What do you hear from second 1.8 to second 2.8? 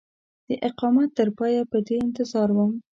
دې انتظار وم.